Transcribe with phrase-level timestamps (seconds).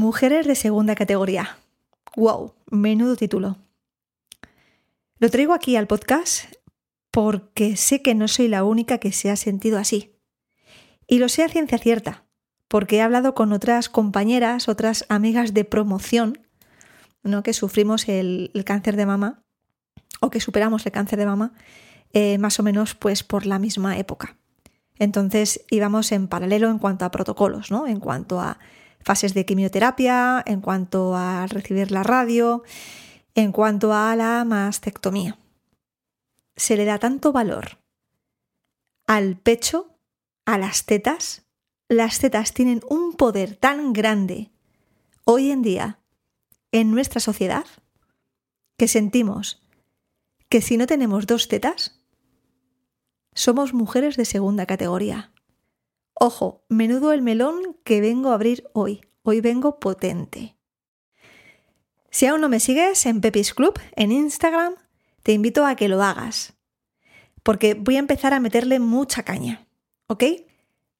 [0.00, 1.58] Mujeres de segunda categoría.
[2.16, 2.54] ¡Wow!
[2.70, 3.58] Menudo título.
[5.18, 6.46] Lo traigo aquí al podcast
[7.10, 10.16] porque sé que no soy la única que se ha sentido así.
[11.06, 12.24] Y lo sé a ciencia cierta,
[12.66, 16.38] porque he hablado con otras compañeras, otras amigas de promoción,
[17.22, 17.42] ¿no?
[17.42, 19.42] que sufrimos el, cáncer de mama
[20.20, 21.52] o que superamos el cáncer de mama
[22.14, 24.38] eh, más o menos pues por la misma época.
[24.98, 27.86] Entonces íbamos en paralelo en cuanto a protocolos, ¿no?
[27.86, 28.58] En cuanto a
[29.02, 32.62] fases de quimioterapia, en cuanto a recibir la radio,
[33.34, 35.38] en cuanto a la mastectomía.
[36.56, 37.78] Se le da tanto valor
[39.06, 39.96] al pecho,
[40.46, 41.42] a las tetas.
[41.88, 44.50] Las tetas tienen un poder tan grande
[45.24, 45.98] hoy en día
[46.70, 47.66] en nuestra sociedad
[48.76, 49.62] que sentimos
[50.48, 52.00] que si no tenemos dos tetas,
[53.34, 55.32] somos mujeres de segunda categoría.
[56.22, 59.00] Ojo, menudo el melón que vengo a abrir hoy.
[59.22, 60.54] Hoy vengo potente.
[62.10, 64.74] Si aún no me sigues en Pepis Club, en Instagram,
[65.22, 66.52] te invito a que lo hagas.
[67.42, 69.66] Porque voy a empezar a meterle mucha caña.
[70.08, 70.24] ¿Ok?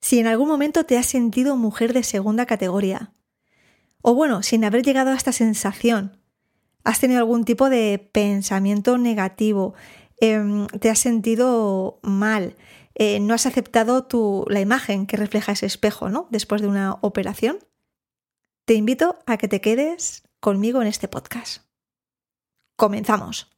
[0.00, 3.12] Si en algún momento te has sentido mujer de segunda categoría,
[4.00, 6.16] o bueno, sin haber llegado a esta sensación,
[6.82, 9.74] has tenido algún tipo de pensamiento negativo,
[10.18, 12.56] em, te has sentido mal,
[13.02, 16.28] eh, no has aceptado tu, la imagen que refleja ese espejo, ¿no?
[16.30, 17.58] Después de una operación,
[18.66, 21.64] te invito a que te quedes conmigo en este podcast.
[22.76, 23.50] Comenzamos.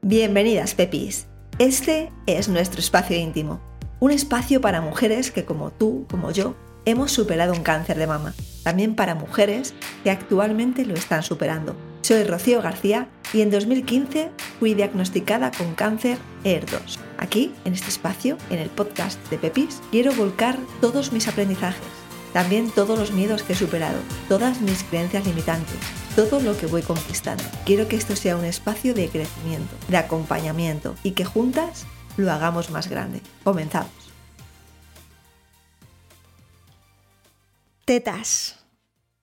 [0.00, 1.26] Bienvenidas, Pepis.
[1.58, 3.60] Este es nuestro espacio íntimo,
[4.00, 6.56] un espacio para mujeres que como tú, como yo,
[6.90, 11.76] hemos superado un cáncer de mama, también para mujeres que actualmente lo están superando.
[12.00, 16.98] Soy Rocío García y en 2015 fui diagnosticada con cáncer ER2.
[17.18, 21.82] Aquí, en este espacio, en el podcast de Pepis, quiero volcar todos mis aprendizajes,
[22.32, 25.76] también todos los miedos que he superado, todas mis creencias limitantes,
[26.16, 27.44] todo lo que voy conquistando.
[27.66, 31.84] Quiero que esto sea un espacio de crecimiento, de acompañamiento y que juntas
[32.16, 33.20] lo hagamos más grande.
[33.44, 33.97] Comenzamos.
[37.88, 38.66] Tetas.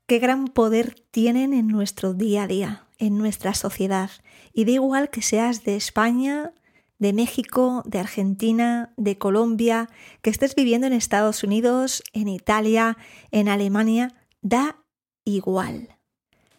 [0.07, 4.09] Qué gran poder tienen en nuestro día a día, en nuestra sociedad.
[4.53, 6.51] Y da igual que seas de España,
[6.97, 9.91] de México, de Argentina, de Colombia,
[10.23, 12.97] que estés viviendo en Estados Unidos, en Italia,
[13.29, 14.83] en Alemania, da
[15.25, 15.99] igual.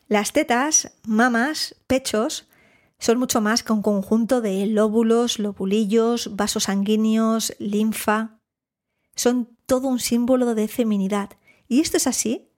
[0.06, 2.48] Las tetas, mamas, pechos,
[3.00, 8.38] son mucho más que un conjunto de lóbulos, lobulillos, vasos sanguíneos, linfa.
[9.16, 11.30] Son todo un símbolo de feminidad
[11.68, 12.48] y esto es así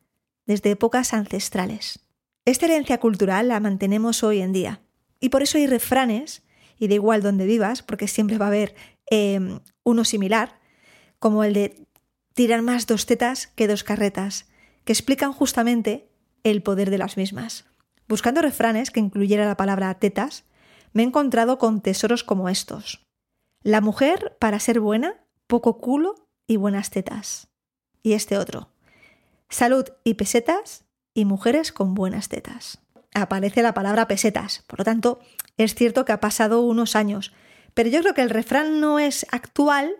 [0.47, 2.01] desde épocas ancestrales.
[2.45, 4.81] Esta herencia cultural la mantenemos hoy en día.
[5.21, 6.43] Y por eso hay refranes,
[6.79, 8.75] y da igual donde vivas, porque siempre va a haber
[9.07, 10.59] em, uno similar,
[11.19, 11.87] como el de
[12.35, 14.47] tirar más dos tetas que dos carretas,
[14.85, 16.09] que explican justamente
[16.45, 17.67] el poder de las mismas.
[18.09, 20.45] Buscando refranes que incluyera la palabra tetas,
[20.93, 23.05] me he encontrado con tesoros como estos.
[23.63, 26.15] La mujer, para ser buena, poco culo
[26.47, 27.49] y buenas tetas.
[28.03, 28.71] Y este otro
[29.49, 32.81] salud y pesetas y mujeres con buenas tetas.
[33.15, 35.21] Aparece la palabra pesetas, por lo tanto,
[35.57, 37.33] es cierto que ha pasado unos años,
[37.75, 39.97] pero yo creo que el refrán no es actual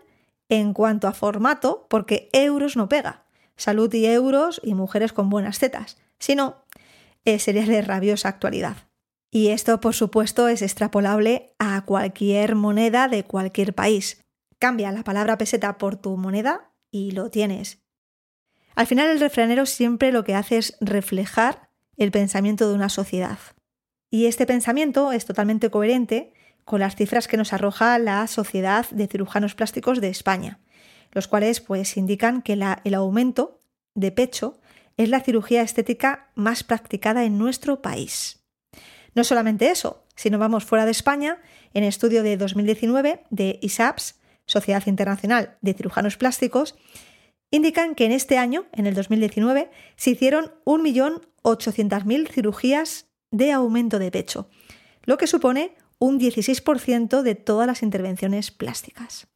[0.47, 3.25] en cuanto a formato porque euros no pega.
[3.55, 6.63] Salud y euros y mujeres con buenas tetas, sino
[7.25, 8.89] eh, sería de rabiosa actualidad.
[9.31, 14.23] Y esto, por supuesto, es extrapolable a cualquier moneda de cualquier país.
[14.57, 17.83] Cambia la palabra peseta por tu moneda y lo tienes.
[18.79, 23.37] Al final el refranero siempre lo que hace es reflejar el pensamiento de una sociedad.
[24.09, 26.31] Y este pensamiento es totalmente coherente
[26.63, 30.61] con las cifras que nos arroja la Sociedad de Cirujanos Plásticos de España,
[31.11, 33.59] los cuales pues indican que el aumento
[33.95, 34.61] de pecho
[34.95, 38.45] es la cirugía estética más practicada en nuestro país.
[39.13, 41.41] No solamente eso, si nos vamos fuera de España,
[41.73, 46.75] en estudio de 2019 de ISAPS, Sociedad Internacional de Cirujanos Plásticos,
[47.51, 54.11] indican que en este año, en el 2019, se hicieron 1.800.000 cirugías de aumento de
[54.11, 54.49] pecho,
[55.03, 59.27] lo que supone un 16% de todas las intervenciones plásticas.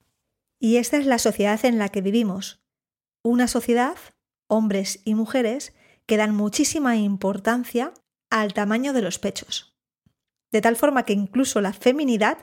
[0.59, 2.63] Y esta es la sociedad en la que vivimos.
[3.21, 3.97] Una sociedad,
[4.47, 5.73] hombres y mujeres,
[6.05, 7.93] que dan muchísima importancia
[8.29, 9.77] al tamaño de los pechos.
[10.51, 12.37] De tal forma que incluso la feminidad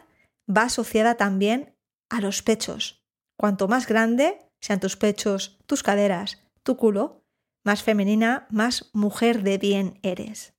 [0.48, 1.74] va asociada también
[2.10, 3.02] a los pechos.
[3.38, 7.24] Cuanto más grande, sean tus pechos, tus caderas, tu culo,
[7.64, 10.54] más femenina, más mujer de bien eres.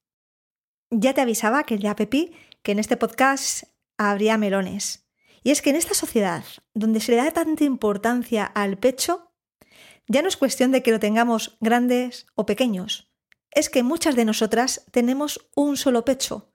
[0.90, 2.34] Ya te avisaba que ya Pepi
[2.64, 3.64] que en este podcast
[3.98, 5.08] habría melones.
[5.44, 6.44] Y es que en esta sociedad,
[6.74, 9.32] donde se le da tanta importancia al pecho,
[10.08, 13.12] ya no es cuestión de que lo tengamos grandes o pequeños,
[13.52, 16.54] es que muchas de nosotras tenemos un solo pecho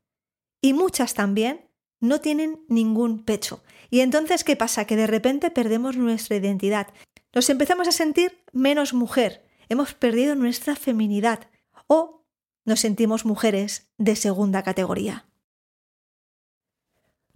[0.61, 1.69] y muchas también
[2.01, 3.63] no tienen ningún pecho.
[3.91, 4.85] Y entonces, ¿qué pasa?
[4.85, 6.89] Que de repente perdemos nuestra identidad.
[7.35, 11.49] Nos empezamos a sentir menos mujer, hemos perdido nuestra feminidad
[11.87, 12.25] o
[12.65, 15.27] nos sentimos mujeres de segunda categoría.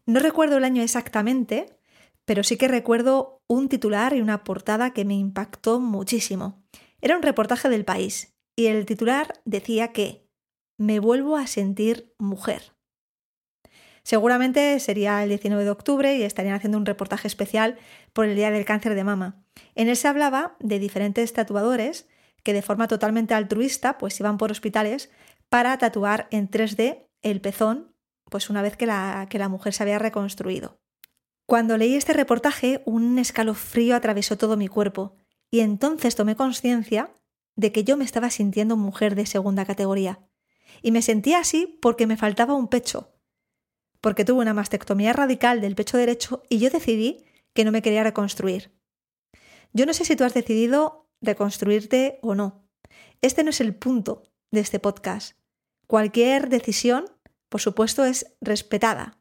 [0.07, 1.79] No recuerdo el año exactamente,
[2.25, 6.63] pero sí que recuerdo un titular y una portada que me impactó muchísimo.
[7.01, 10.29] Era un reportaje del país y el titular decía que
[10.77, 12.73] me vuelvo a sentir mujer.
[14.03, 17.79] Seguramente sería el 19 de octubre y estarían haciendo un reportaje especial
[18.13, 19.45] por el Día del Cáncer de Mama.
[19.75, 22.09] En él se hablaba de diferentes tatuadores
[22.43, 25.11] que de forma totalmente altruista pues iban por hospitales
[25.49, 27.95] para tatuar en 3D el pezón
[28.31, 30.81] pues una vez que la, que la mujer se había reconstruido.
[31.47, 35.17] Cuando leí este reportaje, un escalofrío atravesó todo mi cuerpo
[35.51, 37.13] y entonces tomé conciencia
[37.57, 40.21] de que yo me estaba sintiendo mujer de segunda categoría.
[40.81, 43.13] Y me sentía así porque me faltaba un pecho,
[44.01, 48.05] porque tuve una mastectomía radical del pecho derecho y yo decidí que no me quería
[48.05, 48.73] reconstruir.
[49.73, 52.67] Yo no sé si tú has decidido reconstruirte o no.
[53.23, 55.37] Este no es el punto de este podcast.
[55.87, 57.05] Cualquier decisión
[57.51, 59.19] por supuesto, es respetada.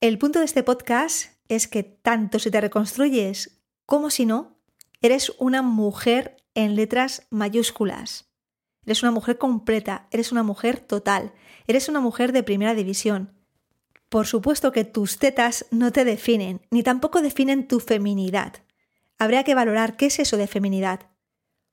[0.00, 4.58] El punto de este podcast es que tanto si te reconstruyes como si no,
[5.00, 8.33] eres una mujer en letras mayúsculas.
[8.86, 11.32] Eres una mujer completa, eres una mujer total,
[11.66, 13.32] eres una mujer de primera división.
[14.08, 18.54] Por supuesto que tus tetas no te definen, ni tampoco definen tu feminidad.
[19.18, 21.00] Habría que valorar qué es eso de feminidad.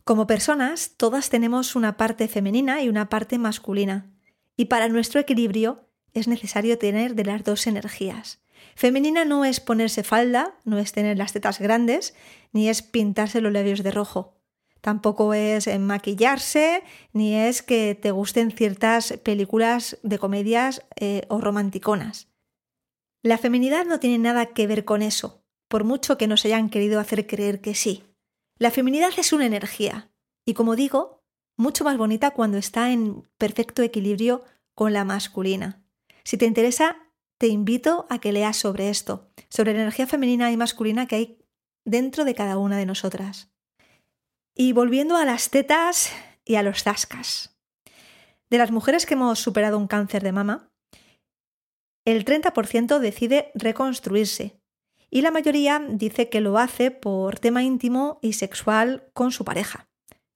[0.03, 4.11] Como personas, todas tenemos una parte femenina y una parte masculina.
[4.57, 8.41] Y para nuestro equilibrio es necesario tener de las dos energías.
[8.75, 12.15] Femenina no es ponerse falda, no es tener las tetas grandes,
[12.51, 14.40] ni es pintarse los labios de rojo.
[14.81, 16.83] Tampoco es maquillarse,
[17.13, 22.27] ni es que te gusten ciertas películas de comedias eh, o romanticonas.
[23.21, 26.99] La feminidad no tiene nada que ver con eso, por mucho que nos hayan querido
[26.99, 28.03] hacer creer que sí.
[28.57, 30.11] La feminidad es una energía,
[30.45, 31.23] y como digo,
[31.57, 34.43] mucho más bonita cuando está en perfecto equilibrio
[34.73, 35.83] con la masculina.
[36.23, 36.97] Si te interesa,
[37.37, 41.37] te invito a que leas sobre esto, sobre la energía femenina y masculina que hay
[41.85, 43.50] dentro de cada una de nosotras.
[44.55, 46.11] Y volviendo a las tetas
[46.45, 47.57] y a los zascas.
[48.49, 50.69] De las mujeres que hemos superado un cáncer de mama,
[52.05, 54.59] el 30% decide reconstruirse
[55.09, 59.87] y la mayoría dice que lo hace por tema íntimo y sexual con su pareja.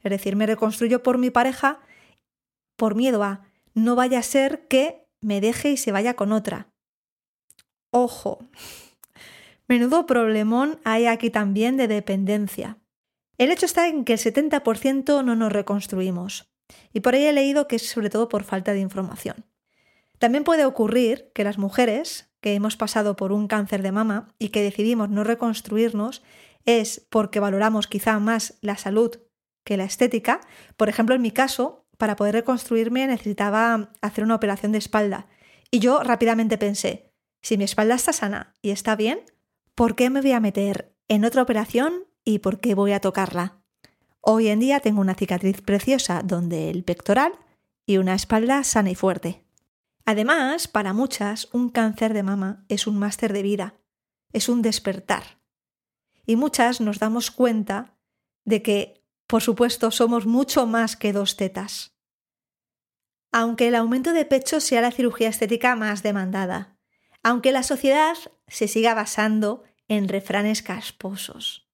[0.03, 1.79] Es decir, me reconstruyo por mi pareja
[2.77, 3.41] por miedo a
[3.73, 6.69] no vaya a ser que me deje y se vaya con otra.
[7.91, 8.39] Ojo,
[9.67, 12.77] menudo problemón hay aquí también de dependencia.
[13.37, 16.49] El hecho está en que el 70% no nos reconstruimos,
[16.93, 19.45] y por ahí he leído que es sobre todo por falta de información.
[20.19, 24.49] También puede ocurrir que las mujeres que hemos pasado por un cáncer de mama y
[24.49, 26.23] que decidimos no reconstruirnos
[26.65, 29.19] es porque valoramos quizá más la salud
[29.63, 30.41] que la estética.
[30.77, 35.27] Por ejemplo, en mi caso, para poder reconstruirme necesitaba hacer una operación de espalda.
[35.71, 37.11] Y yo rápidamente pensé,
[37.41, 39.19] si mi espalda está sana y está bien,
[39.75, 43.61] ¿por qué me voy a meter en otra operación y por qué voy a tocarla?
[44.19, 47.31] Hoy en día tengo una cicatriz preciosa donde el pectoral
[47.85, 49.45] y una espalda sana y fuerte.
[50.03, 53.75] Además, para muchas, un cáncer de mama es un máster de vida,
[54.33, 55.39] es un despertar.
[56.25, 57.95] Y muchas nos damos cuenta
[58.43, 61.95] de que por supuesto, somos mucho más que dos tetas.
[63.31, 66.77] Aunque el aumento de pecho sea la cirugía estética más demandada,
[67.23, 68.15] aunque la sociedad
[68.47, 71.64] se siga basando en refranes casposos,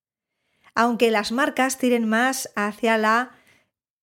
[0.75, 3.31] aunque las marcas tiren más hacia la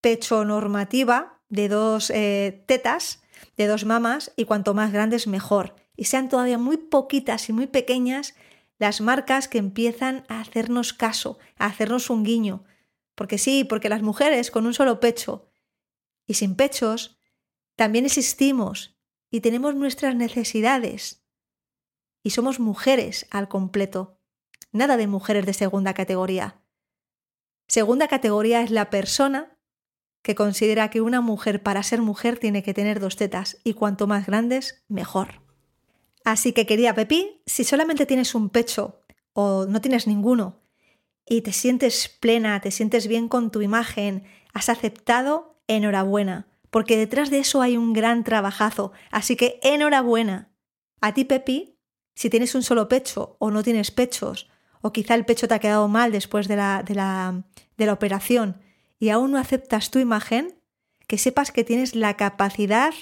[0.00, 3.22] pecho normativa de dos eh, tetas,
[3.56, 7.66] de dos mamas, y cuanto más grandes mejor, y sean todavía muy poquitas y muy
[7.66, 8.34] pequeñas
[8.78, 12.64] las marcas que empiezan a hacernos caso, a hacernos un guiño,
[13.14, 15.48] porque sí, porque las mujeres con un solo pecho
[16.26, 17.18] y sin pechos
[17.74, 18.96] también existimos
[19.30, 21.24] y tenemos nuestras necesidades.
[22.22, 24.17] Y somos mujeres al completo.
[24.78, 26.62] Nada de mujeres de segunda categoría.
[27.66, 29.58] Segunda categoría es la persona
[30.22, 34.06] que considera que una mujer para ser mujer tiene que tener dos tetas y cuanto
[34.06, 35.42] más grandes, mejor.
[36.24, 40.62] Así que quería Pepi, si solamente tienes un pecho o no tienes ninguno
[41.26, 47.30] y te sientes plena, te sientes bien con tu imagen, has aceptado, enhorabuena, porque detrás
[47.30, 50.52] de eso hay un gran trabajazo, así que enhorabuena.
[51.00, 51.80] A ti, Pepi,
[52.14, 54.48] si tienes un solo pecho o no tienes pechos,
[54.80, 57.44] o quizá el pecho te ha quedado mal después de la, de la,
[57.76, 58.60] de la operación
[58.98, 60.54] y aún no aceptas tu imagen,
[61.06, 62.92] que sepas que tienes la capacidad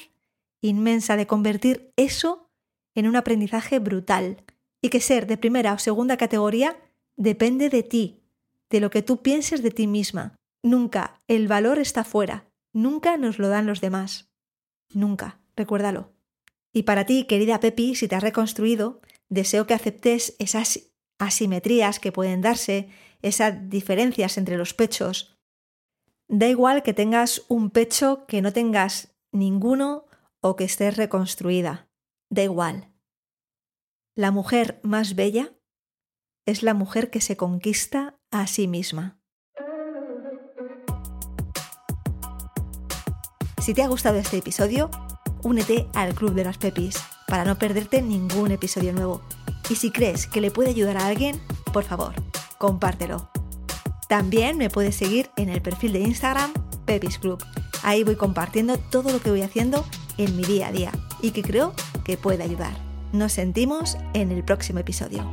[0.61, 2.51] inmensa de convertir eso
[2.95, 4.43] en un aprendizaje brutal
[4.81, 6.77] y que ser de primera o segunda categoría
[7.17, 8.23] depende de ti,
[8.71, 10.37] de lo que tú pienses de ti misma.
[10.63, 14.29] Nunca el valor está fuera, nunca nos lo dan los demás.
[14.93, 16.13] Nunca, recuérdalo.
[16.73, 22.13] Y para ti, querida Pepi, si te has reconstruido, deseo que aceptes esas asimetrías que
[22.13, 22.89] pueden darse,
[23.23, 25.39] esas diferencias entre los pechos.
[26.29, 30.07] Da igual que tengas un pecho, que no tengas ninguno
[30.41, 31.89] o que estés reconstruida.
[32.31, 32.93] Da igual.
[34.15, 35.53] La mujer más bella
[36.47, 39.21] es la mujer que se conquista a sí misma.
[43.61, 44.91] Si te ha gustado este episodio,
[45.43, 46.97] únete al Club de las Pepis
[47.27, 49.23] para no perderte ningún episodio nuevo.
[49.69, 51.41] Y si crees que le puede ayudar a alguien,
[51.73, 52.15] por favor,
[52.59, 53.31] compártelo.
[54.09, 56.53] También me puedes seguir en el perfil de Instagram
[56.85, 57.43] Pepis Club.
[57.83, 59.85] Ahí voy compartiendo todo lo que voy haciendo
[60.19, 62.77] en mi día a día y que creo que puede ayudar.
[63.13, 65.29] Nos sentimos en el próximo episodio.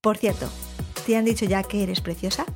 [0.00, 0.48] Por cierto,
[1.06, 2.46] ¿te han dicho ya que eres preciosa?